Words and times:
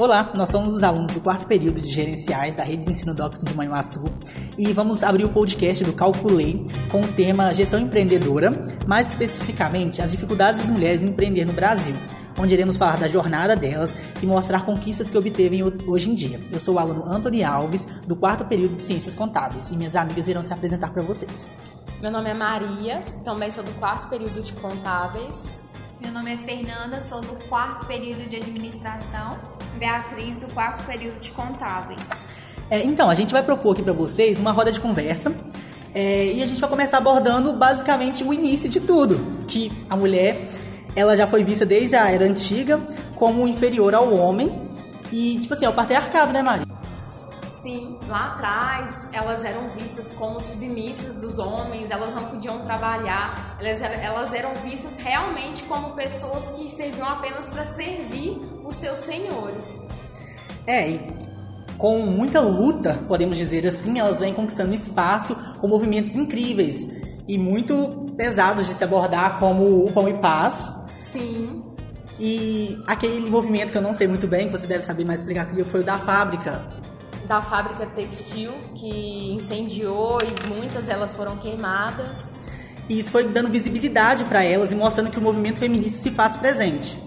Olá, 0.00 0.30
nós 0.32 0.48
somos 0.48 0.72
os 0.72 0.82
alunos 0.82 1.12
do 1.12 1.20
quarto 1.20 1.46
período 1.46 1.78
de 1.78 1.92
gerenciais 1.92 2.54
da 2.54 2.64
rede 2.64 2.84
de 2.84 2.90
ensino 2.90 3.14
Docton 3.14 3.44
de 3.44 3.54
Manhuaçu 3.54 4.02
e 4.56 4.72
vamos 4.72 5.02
abrir 5.02 5.26
o 5.26 5.28
podcast 5.28 5.84
do 5.84 5.92
Calculei 5.92 6.62
com 6.90 7.02
o 7.02 7.12
tema 7.12 7.52
gestão 7.52 7.78
empreendedora, 7.78 8.50
mais 8.86 9.08
especificamente 9.08 10.00
as 10.00 10.10
dificuldades 10.10 10.62
das 10.62 10.70
mulheres 10.70 11.02
em 11.02 11.08
empreender 11.08 11.44
no 11.44 11.52
Brasil, 11.52 11.94
onde 12.38 12.54
iremos 12.54 12.78
falar 12.78 12.96
da 12.96 13.08
jornada 13.08 13.54
delas 13.54 13.94
e 14.22 14.26
mostrar 14.26 14.64
conquistas 14.64 15.10
que 15.10 15.18
obtevem 15.18 15.62
hoje 15.86 16.08
em 16.08 16.14
dia. 16.14 16.40
Eu 16.50 16.58
sou 16.58 16.76
o 16.76 16.78
aluno 16.78 17.04
Antônio 17.06 17.46
Alves, 17.46 17.84
do 18.06 18.16
quarto 18.16 18.46
período 18.46 18.72
de 18.72 18.80
Ciências 18.80 19.14
Contábeis, 19.14 19.68
e 19.68 19.76
minhas 19.76 19.94
amigas 19.94 20.26
irão 20.26 20.42
se 20.42 20.50
apresentar 20.50 20.94
para 20.94 21.02
vocês. 21.02 21.46
Meu 22.00 22.10
nome 22.10 22.30
é 22.30 22.34
Maria, 22.34 23.04
também 23.22 23.52
sou 23.52 23.62
do 23.62 23.72
quarto 23.72 24.08
período 24.08 24.40
de 24.40 24.54
Contábeis. 24.54 25.44
Meu 26.00 26.10
nome 26.10 26.32
é 26.32 26.38
Fernanda, 26.38 27.02
sou 27.02 27.20
do 27.20 27.36
quarto 27.50 27.84
período 27.84 28.26
de 28.26 28.36
Administração. 28.36 29.59
Beatriz, 29.78 30.38
do 30.38 30.46
quarto 30.48 30.84
período 30.84 31.20
de 31.20 31.32
Contábeis. 31.32 32.08
É, 32.70 32.82
então, 32.84 33.10
a 33.10 33.14
gente 33.14 33.32
vai 33.32 33.42
propor 33.42 33.72
aqui 33.72 33.82
para 33.82 33.92
vocês 33.92 34.38
uma 34.38 34.52
roda 34.52 34.70
de 34.70 34.80
conversa 34.80 35.32
é, 35.94 36.32
e 36.32 36.42
a 36.42 36.46
gente 36.46 36.60
vai 36.60 36.70
começar 36.70 36.98
abordando 36.98 37.52
basicamente 37.52 38.22
o 38.22 38.32
início 38.32 38.68
de 38.68 38.80
tudo, 38.80 39.44
que 39.48 39.72
a 39.88 39.96
mulher 39.96 40.46
ela 40.94 41.16
já 41.16 41.26
foi 41.26 41.42
vista 41.44 41.66
desde 41.66 41.96
a 41.96 42.10
era 42.10 42.24
antiga 42.24 42.80
como 43.14 43.46
inferior 43.46 43.94
ao 43.94 44.12
homem 44.14 44.52
e 45.12 45.38
tipo 45.40 45.54
assim 45.54 45.64
é 45.64 45.68
o 45.68 45.72
patriarcado, 45.72 46.32
né, 46.32 46.42
Maria? 46.42 46.69
Sim, 47.62 47.98
lá 48.08 48.28
atrás 48.28 49.10
elas 49.12 49.44
eram 49.44 49.68
vistas 49.68 50.12
como 50.12 50.40
submissas 50.40 51.20
dos 51.20 51.38
homens, 51.38 51.90
elas 51.90 52.14
não 52.14 52.24
podiam 52.24 52.64
trabalhar, 52.64 53.58
elas, 53.60 53.82
elas 53.82 54.32
eram 54.32 54.54
vistas 54.62 54.96
realmente 54.96 55.62
como 55.64 55.90
pessoas 55.90 56.48
que 56.56 56.70
serviam 56.70 57.06
apenas 57.06 57.50
para 57.50 57.66
servir 57.66 58.40
os 58.64 58.76
seus 58.76 59.00
senhores. 59.00 59.68
É, 60.66 60.88
e 60.88 61.00
com 61.76 62.00
muita 62.06 62.40
luta, 62.40 62.98
podemos 63.06 63.36
dizer 63.36 63.66
assim, 63.66 63.98
elas 63.98 64.20
vêm 64.20 64.32
conquistando 64.32 64.72
espaço 64.72 65.36
com 65.58 65.68
movimentos 65.68 66.14
incríveis 66.14 66.86
e 67.28 67.36
muito 67.36 68.14
pesados 68.16 68.66
de 68.68 68.72
se 68.72 68.82
abordar, 68.84 69.38
como 69.38 69.84
o 69.84 69.92
Pão 69.92 70.08
e 70.08 70.14
Paz. 70.14 70.72
Sim. 70.98 71.62
E 72.18 72.82
aquele 72.86 73.28
movimento 73.28 73.70
que 73.70 73.78
eu 73.78 73.82
não 73.82 73.92
sei 73.92 74.06
muito 74.06 74.26
bem, 74.26 74.46
que 74.46 74.52
você 74.52 74.66
deve 74.66 74.84
saber 74.84 75.04
mais 75.04 75.20
explicar 75.20 75.46
que 75.46 75.64
foi 75.64 75.80
o 75.80 75.84
da 75.84 75.98
fábrica, 75.98 76.79
da 77.30 77.40
fábrica 77.40 77.86
textil 77.86 78.50
que 78.74 79.32
incendiou 79.32 80.18
e 80.20 80.48
muitas 80.52 80.86
delas 80.86 81.14
foram 81.14 81.36
queimadas. 81.36 82.32
E 82.88 82.98
isso 82.98 83.12
foi 83.12 83.22
dando 83.28 83.48
visibilidade 83.48 84.24
para 84.24 84.42
elas 84.42 84.72
e 84.72 84.74
mostrando 84.74 85.12
que 85.12 85.18
o 85.20 85.22
movimento 85.22 85.60
feminista 85.60 86.02
se 86.02 86.10
faz 86.10 86.36
presente. 86.36 86.98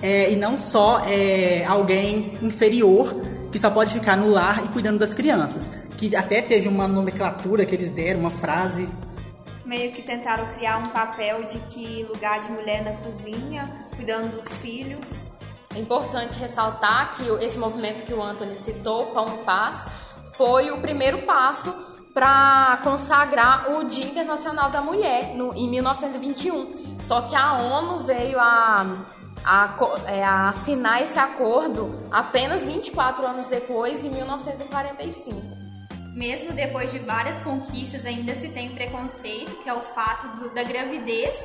É, 0.00 0.30
e 0.30 0.36
não 0.36 0.56
só 0.56 1.00
é, 1.04 1.64
alguém 1.64 2.38
inferior 2.40 3.20
que 3.50 3.58
só 3.58 3.68
pode 3.68 3.92
ficar 3.92 4.16
no 4.16 4.28
lar 4.28 4.64
e 4.64 4.68
cuidando 4.68 5.00
das 5.00 5.12
crianças. 5.12 5.68
Que 5.96 6.14
até 6.14 6.40
teve 6.40 6.68
uma 6.68 6.86
nomenclatura 6.86 7.66
que 7.66 7.74
eles 7.74 7.90
deram, 7.90 8.20
uma 8.20 8.30
frase. 8.30 8.88
Meio 9.66 9.90
que 9.90 10.02
tentaram 10.02 10.46
criar 10.54 10.78
um 10.78 10.86
papel 10.90 11.46
de 11.46 11.58
que 11.58 12.04
lugar 12.04 12.40
de 12.42 12.52
mulher 12.52 12.84
na 12.84 12.92
cozinha, 12.92 13.68
cuidando 13.96 14.36
dos 14.36 14.52
filhos. 14.54 15.33
É 15.74 15.78
importante 15.78 16.38
ressaltar 16.38 17.16
que 17.16 17.22
esse 17.44 17.58
movimento 17.58 18.04
que 18.04 18.14
o 18.14 18.22
Anthony 18.22 18.56
citou, 18.56 19.06
Pão 19.06 19.38
Paz, 19.38 19.84
foi 20.36 20.70
o 20.70 20.80
primeiro 20.80 21.22
passo 21.22 21.72
para 22.14 22.78
consagrar 22.84 23.72
o 23.72 23.84
Dia 23.84 24.04
Internacional 24.04 24.70
da 24.70 24.80
Mulher 24.80 25.34
no, 25.34 25.52
em 25.52 25.68
1921. 25.68 27.02
Só 27.02 27.22
que 27.22 27.34
a 27.34 27.54
ONU 27.54 28.04
veio 28.04 28.38
a, 28.38 29.04
a, 29.44 29.76
é, 30.06 30.22
a 30.22 30.48
assinar 30.48 31.02
esse 31.02 31.18
acordo 31.18 31.92
apenas 32.10 32.64
24 32.64 33.26
anos 33.26 33.48
depois, 33.48 34.04
em 34.04 34.10
1945. 34.10 35.42
Mesmo 36.14 36.52
depois 36.52 36.92
de 36.92 37.00
várias 37.00 37.40
conquistas, 37.40 38.06
ainda 38.06 38.32
se 38.36 38.48
tem 38.50 38.72
preconceito, 38.72 39.56
que 39.56 39.68
é 39.68 39.74
o 39.74 39.80
fato 39.80 40.28
do, 40.36 40.54
da 40.54 40.62
gravidez 40.62 41.44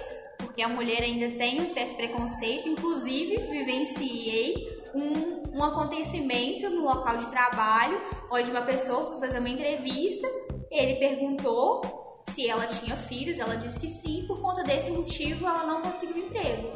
porque 0.59 0.63
a 0.63 0.75
mulher 0.75 1.03
ainda 1.03 1.29
tem 1.37 1.61
um 1.61 1.67
certo 1.67 1.95
preconceito. 1.95 2.67
Inclusive, 2.67 3.37
vivenciei 3.49 4.83
um, 4.93 5.57
um 5.57 5.63
acontecimento 5.63 6.69
no 6.69 6.83
local 6.83 7.15
de 7.15 7.29
trabalho, 7.29 8.01
onde 8.29 8.51
uma 8.51 8.61
pessoa 8.63 9.11
foi 9.11 9.19
fazer 9.19 9.39
uma 9.39 9.47
entrevista, 9.47 10.27
ele 10.69 10.95
perguntou 10.95 12.17
se 12.19 12.49
ela 12.49 12.67
tinha 12.67 12.97
filhos, 12.97 13.39
ela 13.39 13.55
disse 13.55 13.79
que 13.79 13.87
sim, 13.87 14.25
por 14.27 14.41
conta 14.41 14.61
desse 14.63 14.91
motivo 14.91 15.47
ela 15.47 15.63
não 15.65 15.81
conseguiu 15.81 16.25
emprego. 16.25 16.67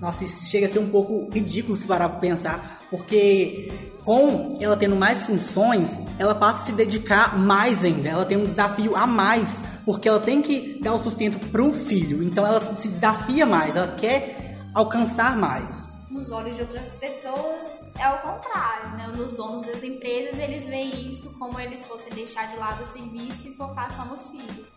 Nossa, 0.00 0.24
isso 0.24 0.46
chega 0.46 0.66
a 0.66 0.68
ser 0.68 0.78
um 0.78 0.88
pouco 0.88 1.28
ridículo 1.30 1.76
se 1.76 1.86
parar 1.86 2.08
para 2.08 2.18
pensar, 2.18 2.82
porque 2.90 3.70
com 4.04 4.56
ela 4.60 4.76
tendo 4.76 4.96
mais 4.96 5.22
funções, 5.24 5.90
ela 6.18 6.34
passa 6.34 6.62
a 6.62 6.66
se 6.66 6.72
dedicar 6.72 7.38
mais 7.38 7.84
ainda, 7.84 8.08
ela 8.08 8.24
tem 8.24 8.38
um 8.38 8.46
desafio 8.46 8.96
a 8.96 9.06
mais 9.06 9.60
porque 9.84 10.08
ela 10.08 10.20
tem 10.20 10.40
que 10.40 10.78
dar 10.80 10.94
o 10.94 11.00
sustento 11.00 11.38
para 11.48 11.62
o 11.62 11.72
filho. 11.72 12.22
Então 12.22 12.46
ela 12.46 12.76
se 12.76 12.88
desafia 12.88 13.44
mais, 13.44 13.74
ela 13.74 13.94
quer 13.96 14.56
alcançar 14.74 15.36
mais. 15.36 15.88
Nos 16.08 16.30
olhos 16.30 16.56
de 16.56 16.62
outras 16.62 16.96
pessoas 16.96 17.88
é 17.98 18.08
o 18.08 18.18
contrário, 18.18 18.96
né? 18.96 19.06
Nos 19.16 19.34
donos 19.34 19.62
das 19.64 19.82
empresas 19.82 20.38
eles 20.38 20.66
veem 20.66 21.10
isso 21.10 21.36
como 21.38 21.58
eles 21.58 21.84
fossem 21.84 22.12
deixar 22.12 22.46
de 22.48 22.56
lado 22.56 22.82
o 22.82 22.86
serviço 22.86 23.48
e 23.48 23.54
focar 23.54 23.90
só 23.92 24.04
nos 24.04 24.26
filhos. 24.26 24.76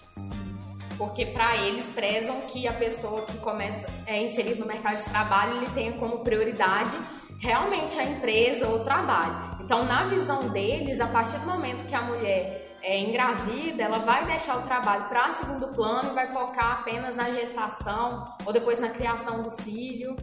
Porque 1.03 1.25
para 1.25 1.57
eles 1.57 1.89
prezam 1.89 2.39
que 2.47 2.65
a 2.65 2.71
pessoa 2.71 3.23
que 3.23 3.37
começa 3.39 4.09
é 4.09 4.23
inserida 4.23 4.61
no 4.61 4.65
mercado 4.65 4.95
de 4.95 5.03
trabalho 5.03 5.57
ele 5.57 5.69
tenha 5.71 5.91
como 5.93 6.19
prioridade 6.19 6.97
realmente 7.39 7.99
a 7.99 8.05
empresa 8.05 8.69
ou 8.69 8.77
o 8.77 8.83
trabalho. 8.85 9.57
Então, 9.59 9.83
na 9.83 10.05
visão 10.05 10.47
deles, 10.47 11.01
a 11.01 11.07
partir 11.07 11.37
do 11.39 11.45
momento 11.45 11.85
que 11.87 11.93
a 11.93 12.01
mulher 12.01 12.77
é, 12.81 12.97
engravida, 12.99 13.83
ela 13.83 13.99
vai 13.99 14.25
deixar 14.25 14.57
o 14.57 14.61
trabalho 14.61 15.09
para 15.09 15.29
segundo 15.31 15.67
plano 15.73 16.13
vai 16.13 16.31
focar 16.31 16.79
apenas 16.79 17.17
na 17.17 17.31
gestação 17.31 18.33
ou 18.45 18.53
depois 18.53 18.79
na 18.79 18.87
criação 18.87 19.43
do 19.43 19.51
filho. 19.61 20.15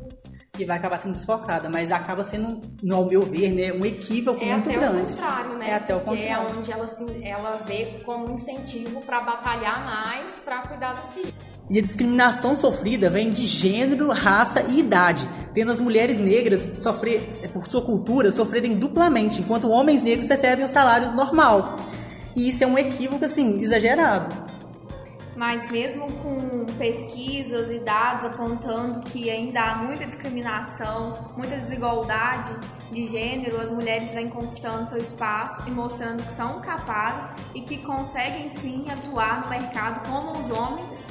Que 0.60 0.66
vai 0.66 0.76
acabar 0.76 0.98
sendo 0.98 1.12
desfocada, 1.12 1.70
mas 1.70 1.90
acaba 1.90 2.22
sendo, 2.22 2.60
no 2.82 3.06
meu 3.06 3.22
ver, 3.22 3.50
né, 3.50 3.72
um 3.72 3.82
equívoco 3.82 4.44
é 4.44 4.52
muito 4.52 4.68
até 4.68 4.78
grande. 4.78 5.12
O 5.12 5.16
contrário, 5.16 5.56
né? 5.56 5.70
É 5.70 5.74
até 5.74 5.96
o 5.96 6.00
contrário. 6.00 6.20
contrário. 6.20 6.54
é 6.54 6.58
onde 6.58 6.70
ela, 6.70 6.84
assim, 6.84 7.24
ela 7.26 7.62
vê 7.66 8.02
como 8.04 8.30
incentivo 8.30 9.00
para 9.00 9.22
batalhar 9.22 9.82
mais 9.86 10.36
para 10.44 10.58
cuidar 10.58 11.00
do 11.00 11.12
filho. 11.14 11.32
E 11.70 11.78
a 11.78 11.80
discriminação 11.80 12.54
sofrida 12.54 13.08
vem 13.08 13.30
de 13.30 13.46
gênero, 13.46 14.12
raça 14.12 14.62
e 14.68 14.80
idade, 14.80 15.26
tendo 15.54 15.72
as 15.72 15.80
mulheres 15.80 16.18
negras, 16.20 16.82
sofrer, 16.82 17.22
por 17.54 17.66
sua 17.66 17.82
cultura, 17.82 18.30
sofrerem 18.30 18.74
duplamente, 18.74 19.40
enquanto 19.40 19.70
homens 19.70 20.02
negros 20.02 20.28
recebem 20.28 20.66
o 20.66 20.68
salário 20.68 21.12
normal. 21.12 21.76
E 22.36 22.50
isso 22.50 22.62
é 22.62 22.66
um 22.66 22.76
equívoco, 22.76 23.24
assim, 23.24 23.60
exagerado. 23.60 24.49
Mas 25.40 25.70
mesmo 25.70 26.06
com 26.18 26.66
pesquisas 26.76 27.70
e 27.70 27.78
dados 27.78 28.26
apontando 28.26 29.00
que 29.00 29.30
ainda 29.30 29.62
há 29.62 29.74
muita 29.76 30.04
discriminação, 30.04 31.32
muita 31.34 31.56
desigualdade 31.56 32.54
de 32.92 33.04
gênero, 33.04 33.58
as 33.58 33.70
mulheres 33.70 34.12
vêm 34.12 34.28
conquistando 34.28 34.90
seu 34.90 34.98
espaço 34.98 35.62
e 35.66 35.70
mostrando 35.70 36.22
que 36.24 36.32
são 36.32 36.60
capazes 36.60 37.34
e 37.54 37.62
que 37.62 37.78
conseguem 37.78 38.50
sim 38.50 38.84
atuar 38.90 39.40
no 39.40 39.48
mercado 39.48 40.06
como 40.10 40.38
os 40.38 40.50
homens. 40.50 41.08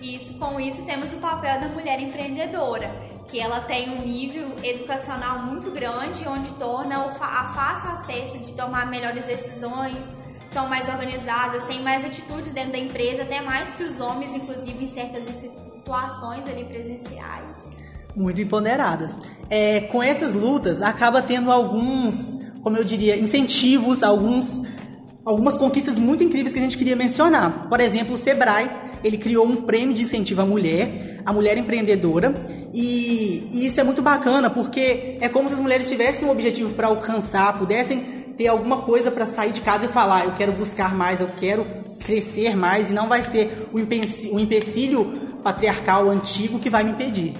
E 0.00 0.14
isso, 0.14 0.38
com 0.38 0.60
isso 0.60 0.86
temos 0.86 1.12
o 1.12 1.16
papel 1.16 1.62
da 1.62 1.66
mulher 1.66 1.98
empreendedora, 1.98 2.94
que 3.26 3.40
ela 3.40 3.58
tem 3.62 3.90
um 3.90 4.02
nível 4.02 4.52
educacional 4.62 5.40
muito 5.40 5.68
grande, 5.72 6.28
onde 6.28 6.52
torna 6.52 7.06
a 7.06 7.44
fácil 7.48 7.90
acesso 7.90 8.38
de 8.38 8.52
tomar 8.52 8.86
melhores 8.86 9.24
decisões, 9.26 10.14
são 10.52 10.68
mais 10.68 10.88
organizadas, 10.88 11.64
têm 11.64 11.80
mais 11.80 12.04
atitudes 12.04 12.50
dentro 12.50 12.72
da 12.72 12.78
empresa, 12.78 13.22
até 13.22 13.40
mais 13.40 13.74
que 13.74 13.84
os 13.84 14.00
homens, 14.00 14.34
inclusive 14.34 14.82
em 14.82 14.86
certas 14.86 15.24
situações 15.66 16.46
ali 16.48 16.64
presenciais. 16.64 17.56
Muito 18.16 18.40
empoderadas. 18.40 19.16
É, 19.48 19.82
com 19.82 20.02
essas 20.02 20.34
lutas, 20.34 20.82
acaba 20.82 21.22
tendo 21.22 21.52
alguns, 21.52 22.26
como 22.62 22.76
eu 22.76 22.82
diria, 22.82 23.16
incentivos, 23.16 24.02
alguns, 24.02 24.62
algumas 25.24 25.56
conquistas 25.56 25.96
muito 25.98 26.24
incríveis 26.24 26.52
que 26.52 26.58
a 26.58 26.62
gente 26.62 26.76
queria 26.76 26.96
mencionar. 26.96 27.68
Por 27.68 27.78
exemplo, 27.78 28.16
o 28.16 28.18
Sebrae, 28.18 28.68
ele 29.04 29.18
criou 29.18 29.46
um 29.46 29.54
prêmio 29.54 29.94
de 29.94 30.02
incentivo 30.02 30.42
à 30.42 30.46
mulher, 30.46 31.22
a 31.24 31.32
mulher 31.32 31.56
empreendedora, 31.58 32.34
e, 32.74 33.48
e 33.52 33.66
isso 33.66 33.80
é 33.80 33.84
muito 33.84 34.02
bacana, 34.02 34.50
porque 34.50 35.16
é 35.20 35.28
como 35.28 35.48
se 35.48 35.54
as 35.54 35.60
mulheres 35.60 35.88
tivessem 35.88 36.26
um 36.26 36.32
objetivo 36.32 36.74
para 36.74 36.88
alcançar, 36.88 37.56
pudessem 37.56 38.19
ter 38.40 38.48
alguma 38.48 38.80
coisa 38.80 39.10
para 39.10 39.26
sair 39.26 39.52
de 39.52 39.60
casa 39.60 39.84
e 39.84 39.88
falar, 39.88 40.24
eu 40.24 40.32
quero 40.32 40.50
buscar 40.52 40.94
mais, 40.94 41.20
eu 41.20 41.28
quero 41.36 41.66
crescer 41.98 42.56
mais, 42.56 42.88
e 42.88 42.94
não 42.94 43.06
vai 43.06 43.22
ser 43.22 43.68
o 43.70 43.76
o 43.76 44.40
empecilho 44.40 45.04
patriarcal 45.44 46.08
antigo 46.08 46.58
que 46.58 46.70
vai 46.70 46.82
me 46.82 46.92
impedir. 46.92 47.34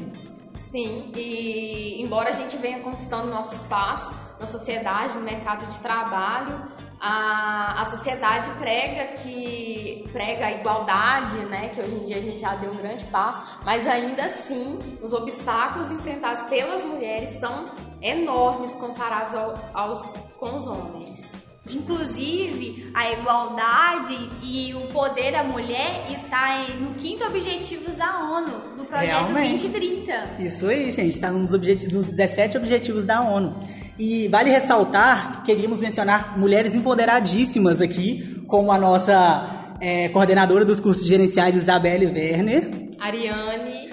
Sim, 0.59 1.11
e 1.17 2.03
embora 2.03 2.29
a 2.29 2.33
gente 2.35 2.55
venha 2.59 2.81
conquistando 2.81 3.29
nosso 3.29 3.55
espaço 3.55 4.15
na 4.39 4.47
sociedade, 4.47 5.17
no 5.17 5.23
mercado 5.23 5.67
de 5.67 5.79
trabalho, 5.79 6.65
a, 7.01 7.81
a 7.81 7.85
sociedade 7.87 8.51
prega 8.59 9.15
que 9.15 10.05
prega 10.13 10.47
a 10.47 10.53
igualdade, 10.53 11.37
né, 11.47 11.71
que 11.75 11.81
hoje 11.81 11.95
em 11.95 12.05
dia 12.05 12.17
a 12.19 12.21
gente 12.21 12.39
já 12.39 12.55
deu 12.57 12.73
um 12.73 12.77
grande 12.77 13.05
passo, 13.07 13.59
mas 13.65 13.87
ainda 13.87 14.25
assim 14.25 14.79
os 15.01 15.13
obstáculos 15.13 15.91
enfrentados 15.91 16.43
pelas 16.45 16.85
mulheres 16.85 17.31
são 17.31 17.71
enormes 18.03 18.75
comparados 18.75 19.35
ao, 19.35 19.71
aos 19.73 20.03
com 20.39 20.57
os 20.57 20.67
homens. 20.67 21.31
Inclusive, 21.69 22.91
a 22.95 23.13
igualdade 23.13 24.19
e 24.43 24.75
o 24.75 24.89
poder 24.89 25.31
da 25.31 25.45
mulher 25.45 26.07
está 26.11 26.67
no 26.81 26.95
quinto 26.95 27.25
objetivo 27.25 27.95
da 27.97 28.31
ONU, 28.31 28.77
do 28.77 28.85
projeto 28.85 29.07
Realmente. 29.07 29.69
2030. 29.69 30.37
Isso 30.41 30.67
aí, 30.67 30.91
gente, 30.91 31.11
está 31.11 31.31
nos 31.31 31.53
objetivos, 31.53 31.95
nos 31.95 32.07
17 32.07 32.57
objetivos 32.57 33.05
da 33.05 33.21
ONU. 33.21 33.61
E 34.01 34.29
vale 34.29 34.49
ressaltar 34.49 35.43
que 35.43 35.53
queríamos 35.53 35.79
mencionar 35.79 36.39
mulheres 36.39 36.75
empoderadíssimas 36.75 37.83
aqui, 37.83 38.43
como 38.47 38.73
a 38.73 38.79
nossa 38.79 39.75
é, 39.79 40.09
coordenadora 40.09 40.65
dos 40.65 40.81
cursos 40.81 41.07
gerenciais, 41.07 41.55
Isabelle 41.55 42.07
Werner, 42.07 42.71
Ariane, 42.99 43.91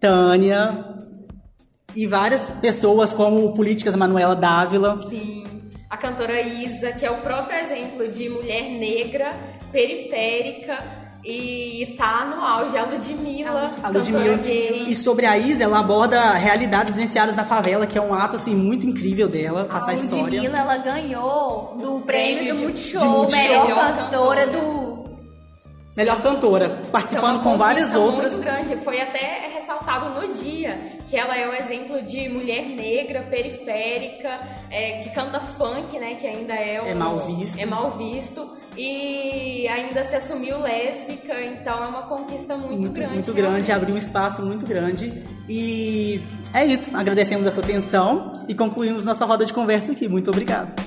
Tânia, 0.00 0.82
e 1.94 2.06
várias 2.06 2.40
pessoas 2.62 3.12
como 3.12 3.52
Políticas 3.52 3.94
Manuela 3.94 4.34
Dávila. 4.34 4.96
sim, 4.96 5.44
a 5.90 5.96
cantora 5.98 6.40
Isa, 6.40 6.92
que 6.92 7.04
é 7.04 7.10
o 7.10 7.20
próprio 7.20 7.58
exemplo 7.58 8.08
de 8.08 8.30
mulher 8.30 8.70
negra, 8.78 9.34
periférica 9.70 11.09
e 11.24 11.94
tá 11.98 12.24
no 12.24 12.42
auge. 12.44 12.76
A 12.78 12.84
Ludmilla, 12.84 13.70
A 13.82 13.88
Ludmilla. 13.88 14.36
gay. 14.38 14.84
E 14.88 14.94
sobre 14.94 15.26
a 15.26 15.36
Isa, 15.36 15.64
ela 15.64 15.80
aborda 15.80 16.32
realidades 16.32 16.94
vivenciadas 16.94 17.36
na 17.36 17.44
favela, 17.44 17.86
que 17.86 17.98
é 17.98 18.00
um 18.00 18.14
ato 18.14 18.36
assim 18.36 18.54
muito 18.54 18.86
incrível 18.86 19.28
dela, 19.28 19.64
passar 19.64 19.88
a 19.88 19.90
A 19.90 19.94
história. 19.94 20.24
Ludmilla, 20.24 20.58
ela 20.58 20.76
ganhou 20.78 21.78
do 21.80 22.00
prêmio 22.00 22.52
do 22.54 22.58
de- 22.58 22.62
Multishow, 22.64 23.00
de 23.00 23.08
Multishow. 23.08 23.42
melhor 23.42 23.64
Melhor 23.66 23.96
cantora 23.96 24.46
cantora. 24.46 24.46
do... 24.46 24.89
Melhor 25.96 26.22
cantora, 26.22 26.68
participando 26.92 27.36
uma 27.36 27.42
com 27.42 27.58
várias 27.58 27.94
outras. 27.94 28.30
muito 28.32 28.44
grande. 28.44 28.76
Foi 28.76 29.00
até 29.00 29.50
ressaltado 29.52 30.20
no 30.20 30.34
dia 30.34 30.78
que 31.08 31.16
ela 31.16 31.36
é 31.36 31.48
o 31.48 31.54
exemplo 31.54 32.00
de 32.02 32.28
mulher 32.28 32.64
negra, 32.68 33.22
periférica, 33.22 34.40
é, 34.70 35.00
que 35.00 35.10
canta 35.10 35.40
funk, 35.40 35.98
né? 35.98 36.14
Que 36.14 36.26
ainda 36.28 36.54
é, 36.54 36.80
um, 36.80 36.86
É 36.86 36.94
mal 36.94 37.26
visto. 37.26 37.58
É 37.58 37.66
mal 37.66 37.98
visto. 37.98 38.60
E 38.76 39.66
ainda 39.66 40.04
se 40.04 40.14
assumiu 40.14 40.60
lésbica, 40.60 41.34
então 41.42 41.82
é 41.82 41.88
uma 41.88 42.02
conquista 42.02 42.56
muito, 42.56 42.80
muito, 42.80 42.92
grande. 42.94 43.14
muito 43.14 43.32
grande, 43.32 43.66
realmente. 43.66 43.72
abriu 43.72 43.94
um 43.96 43.98
espaço 43.98 44.42
muito 44.42 44.64
grande. 44.64 45.12
E 45.48 46.22
é 46.54 46.64
isso. 46.64 46.96
Agradecemos 46.96 47.46
a 47.48 47.50
sua 47.50 47.64
atenção 47.64 48.32
e 48.46 48.54
concluímos 48.54 49.04
nossa 49.04 49.24
roda 49.24 49.44
de 49.44 49.52
conversa 49.52 49.90
aqui. 49.90 50.08
Muito 50.08 50.30
obrigado. 50.30 50.79